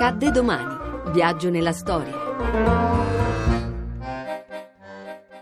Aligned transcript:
Accadde 0.00 0.30
domani. 0.30 1.10
Viaggio 1.10 1.50
nella 1.50 1.72
storia. 1.72 2.12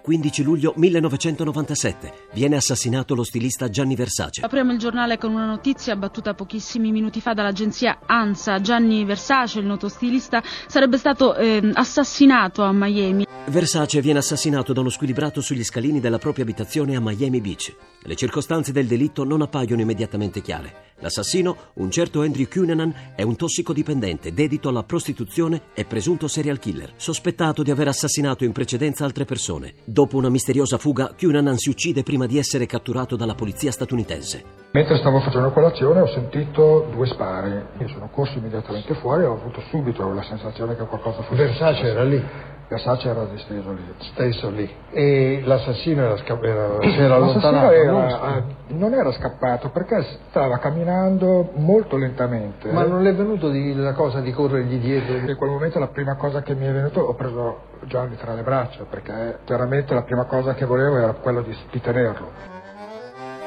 15 0.00 0.42
luglio 0.42 0.72
1997. 0.76 2.12
Viene 2.32 2.56
assassinato 2.56 3.14
lo 3.14 3.22
stilista 3.22 3.68
Gianni 3.68 3.94
Versace. 3.94 4.40
Apriamo 4.40 4.72
il 4.72 4.78
giornale 4.78 5.18
con 5.18 5.34
una 5.34 5.44
notizia 5.44 5.94
battuta 5.94 6.32
pochissimi 6.32 6.90
minuti 6.90 7.20
fa 7.20 7.34
dall'agenzia 7.34 7.98
ANSA. 8.06 8.58
Gianni 8.62 9.04
Versace, 9.04 9.58
il 9.58 9.66
noto 9.66 9.90
stilista, 9.90 10.42
sarebbe 10.66 10.96
stato 10.96 11.36
eh, 11.36 11.60
assassinato 11.74 12.62
a 12.62 12.72
Miami. 12.72 13.26
Versace 13.48 14.00
viene 14.00 14.20
assassinato 14.20 14.72
da 14.72 14.80
uno 14.80 14.88
squilibrato 14.88 15.42
sugli 15.42 15.64
scalini 15.64 16.00
della 16.00 16.16
propria 16.16 16.44
abitazione 16.44 16.96
a 16.96 17.00
Miami 17.02 17.42
Beach. 17.42 17.76
Le 18.00 18.16
circostanze 18.16 18.72
del 18.72 18.86
delitto 18.86 19.22
non 19.22 19.42
appaiono 19.42 19.82
immediatamente 19.82 20.40
chiare. 20.40 20.85
L'assassino, 21.00 21.56
un 21.74 21.90
certo 21.90 22.22
Andrew 22.22 22.46
Cunanan, 22.48 23.12
è 23.14 23.22
un 23.22 23.36
tossicodipendente 23.36 24.32
dedito 24.32 24.70
alla 24.70 24.82
prostituzione 24.82 25.62
e 25.74 25.84
presunto 25.84 26.26
serial 26.26 26.58
killer, 26.58 26.92
sospettato 26.96 27.62
di 27.62 27.70
aver 27.70 27.88
assassinato 27.88 28.44
in 28.44 28.52
precedenza 28.52 29.04
altre 29.04 29.26
persone. 29.26 29.74
Dopo 29.84 30.16
una 30.16 30.30
misteriosa 30.30 30.78
fuga, 30.78 31.14
Cunanan 31.18 31.58
si 31.58 31.68
uccide 31.68 32.02
prima 32.02 32.26
di 32.26 32.38
essere 32.38 32.64
catturato 32.64 33.14
dalla 33.14 33.34
polizia 33.34 33.70
statunitense. 33.70 34.64
Mentre 34.72 34.98
stavo 34.98 35.20
facendo 35.20 35.52
colazione 35.52 36.00
ho 36.00 36.08
sentito 36.08 36.88
due 36.90 37.06
spari. 37.06 37.52
Io 37.78 37.88
sono 37.88 38.08
corso 38.10 38.38
immediatamente 38.38 38.94
fuori 38.94 39.22
e 39.22 39.26
ho 39.26 39.34
avuto 39.34 39.60
subito 39.70 40.12
la 40.12 40.22
sensazione 40.22 40.76
che 40.76 40.84
qualcosa 40.86 41.22
fosse 41.22 41.44
Versace 41.44 41.86
era 41.86 42.04
lì? 42.04 42.54
Versace 42.68 43.08
era 43.08 43.24
disteso 43.26 43.72
lì. 43.72 43.94
Stesso 44.12 44.50
lì. 44.50 44.68
E 44.90 45.40
l'assassino 45.44 46.02
era, 46.02 46.16
sca- 46.16 46.38
era, 46.42 46.78
si 46.80 46.98
era 46.98 47.14
allontanato? 47.14 47.70
Era, 47.70 47.92
non, 47.92 48.54
non 48.78 48.92
era 48.92 49.12
scappato 49.12 49.70
perché 49.70 50.04
stava 50.30 50.58
camminando 50.58 51.52
molto 51.54 51.96
lentamente. 51.96 52.72
Ma 52.72 52.84
non 52.84 53.02
le 53.02 53.10
è 53.10 53.14
venuto 53.14 53.50
di, 53.50 53.72
la 53.74 53.92
cosa 53.92 54.20
di 54.20 54.32
corrergli 54.32 54.78
dietro? 54.80 55.14
In 55.16 55.36
quel 55.36 55.50
momento 55.50 55.78
la 55.78 55.88
prima 55.88 56.16
cosa 56.16 56.42
che 56.42 56.54
mi 56.56 56.66
è 56.66 56.72
venuto, 56.72 57.00
ho 57.00 57.14
preso 57.14 57.74
Gianni 57.84 58.16
tra 58.16 58.34
le 58.34 58.42
braccia 58.42 58.84
perché 58.84 59.38
chiaramente 59.44 59.94
la 59.94 60.02
prima 60.02 60.24
cosa 60.24 60.54
che 60.54 60.64
volevo 60.64 60.96
era 60.98 61.12
quello 61.12 61.42
di, 61.42 61.56
di 61.70 61.80
tenerlo. 61.80 62.54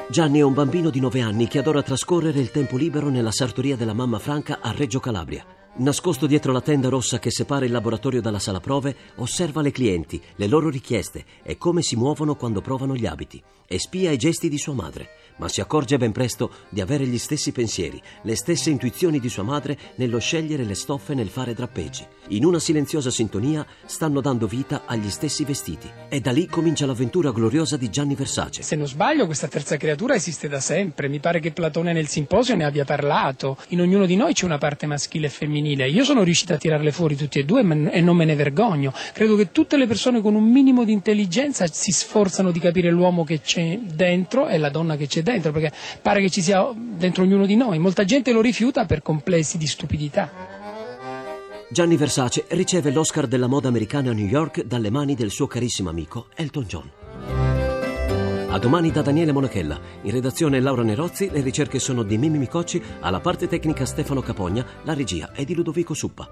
Gianni 0.08 0.38
è 0.38 0.42
un 0.42 0.54
bambino 0.54 0.88
di 0.88 0.98
9 0.98 1.20
anni 1.20 1.46
che 1.46 1.58
adora 1.58 1.82
trascorrere 1.82 2.40
il 2.40 2.50
tempo 2.50 2.78
libero 2.78 3.10
nella 3.10 3.30
sartoria 3.30 3.76
della 3.76 3.92
mamma 3.92 4.18
Franca 4.18 4.58
a 4.60 4.72
Reggio 4.74 4.98
Calabria. 4.98 5.44
Nascosto 5.76 6.26
dietro 6.26 6.52
la 6.52 6.60
tenda 6.60 6.88
rossa 6.88 7.20
che 7.20 7.30
separa 7.30 7.64
il 7.64 7.70
laboratorio 7.70 8.20
dalla 8.20 8.40
sala 8.40 8.60
prove, 8.60 8.94
osserva 9.16 9.62
le 9.62 9.70
clienti, 9.70 10.20
le 10.34 10.46
loro 10.48 10.68
richieste 10.68 11.24
e 11.42 11.56
come 11.56 11.80
si 11.80 11.94
muovono 11.94 12.34
quando 12.34 12.60
provano 12.60 12.96
gli 12.96 13.06
abiti 13.06 13.42
e 13.72 13.78
spia 13.78 14.10
i 14.10 14.16
gesti 14.16 14.48
di 14.48 14.58
sua 14.58 14.74
madre, 14.74 15.10
ma 15.36 15.48
si 15.48 15.60
accorge 15.60 15.96
ben 15.96 16.10
presto 16.10 16.50
di 16.70 16.80
avere 16.80 17.06
gli 17.06 17.18
stessi 17.18 17.52
pensieri, 17.52 18.02
le 18.22 18.34
stesse 18.34 18.68
intuizioni 18.68 19.20
di 19.20 19.28
sua 19.28 19.44
madre 19.44 19.78
nello 19.94 20.18
scegliere 20.18 20.64
le 20.64 20.74
stoffe 20.74 21.14
nel 21.14 21.28
fare 21.28 21.54
drappeggi. 21.54 22.04
In 22.30 22.44
una 22.44 22.58
silenziosa 22.58 23.10
sintonia 23.10 23.64
stanno 23.84 24.20
dando 24.20 24.48
vita 24.48 24.82
agli 24.86 25.08
stessi 25.08 25.44
vestiti 25.44 25.88
e 26.08 26.20
da 26.20 26.32
lì 26.32 26.48
comincia 26.48 26.84
l'avventura 26.84 27.30
gloriosa 27.30 27.76
di 27.76 27.88
Gianni 27.90 28.16
Versace. 28.16 28.62
Se 28.62 28.74
non 28.74 28.88
sbaglio 28.88 29.26
questa 29.26 29.46
terza 29.46 29.76
creatura 29.76 30.14
esiste 30.14 30.48
da 30.48 30.60
sempre, 30.60 31.08
mi 31.08 31.20
pare 31.20 31.38
che 31.38 31.52
Platone 31.52 31.92
nel 31.92 32.08
simposio 32.08 32.56
ne 32.56 32.64
abbia 32.64 32.84
parlato. 32.84 33.56
In 33.68 33.80
ognuno 33.80 34.04
di 34.04 34.16
noi 34.16 34.34
c'è 34.34 34.44
una 34.44 34.58
parte 34.58 34.86
maschile 34.86 35.26
e 35.26 35.30
femminile. 35.30 35.59
Io 35.86 36.04
sono 36.04 36.22
riuscita 36.22 36.54
a 36.54 36.56
tirarle 36.56 36.92
fuori 36.92 37.16
tutti 37.16 37.38
e 37.38 37.44
due 37.44 37.60
e 37.60 38.00
non 38.00 38.16
me 38.16 38.24
ne 38.24 38.34
vergogno. 38.34 38.92
Credo 39.12 39.36
che 39.36 39.52
tutte 39.52 39.76
le 39.76 39.86
persone 39.86 40.20
con 40.20 40.34
un 40.34 40.50
minimo 40.50 40.84
di 40.84 40.92
intelligenza 40.92 41.66
si 41.66 41.92
sforzano 41.92 42.50
di 42.50 42.58
capire 42.58 42.90
l'uomo 42.90 43.24
che 43.24 43.40
c'è 43.40 43.78
dentro 43.78 44.48
e 44.48 44.58
la 44.58 44.70
donna 44.70 44.96
che 44.96 45.06
c'è 45.06 45.22
dentro, 45.22 45.52
perché 45.52 45.72
pare 46.00 46.20
che 46.20 46.30
ci 46.30 46.42
sia 46.42 46.72
dentro 46.74 47.22
ognuno 47.22 47.46
di 47.46 47.56
noi. 47.56 47.78
Molta 47.78 48.04
gente 48.04 48.32
lo 48.32 48.40
rifiuta 48.40 48.86
per 48.86 49.02
complessi 49.02 49.58
di 49.58 49.66
stupidità. 49.66 50.58
Gianni 51.72 51.96
Versace 51.96 52.46
riceve 52.48 52.90
l'Oscar 52.90 53.28
della 53.28 53.46
moda 53.46 53.68
americana 53.68 54.10
a 54.10 54.14
New 54.14 54.26
York 54.26 54.64
dalle 54.64 54.90
mani 54.90 55.14
del 55.14 55.30
suo 55.30 55.46
carissimo 55.46 55.88
amico 55.88 56.26
Elton 56.34 56.64
John. 56.64 56.99
A 58.52 58.58
domani 58.58 58.90
da 58.90 59.00
Daniele 59.00 59.30
Monachella. 59.30 59.78
In 60.02 60.10
redazione 60.10 60.58
Laura 60.58 60.82
Nerozzi, 60.82 61.30
le 61.30 61.40
ricerche 61.40 61.78
sono 61.78 62.02
di 62.02 62.18
Mimi 62.18 62.36
Micocci, 62.36 62.82
alla 62.98 63.20
parte 63.20 63.46
tecnica 63.46 63.84
Stefano 63.84 64.22
Capogna, 64.22 64.66
la 64.82 64.92
regia 64.92 65.30
è 65.32 65.44
di 65.44 65.54
Ludovico 65.54 65.94
Suppa. 65.94 66.28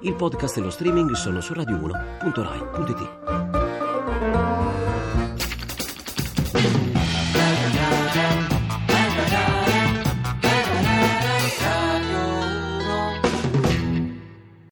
Il 0.00 0.14
podcast 0.14 0.56
e 0.56 0.60
lo 0.60 0.70
streaming 0.70 1.12
sono 1.12 1.40
su 1.40 1.52
radio1.rai.it. 1.52 3.57